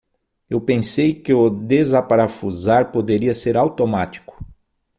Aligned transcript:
Eu 0.49 0.59
pensei 0.59 1.13
que 1.13 1.31
o 1.31 1.47
desaparafusar 1.47 2.91
poderia 2.91 3.35
ser 3.35 3.55
automático. 3.55 4.43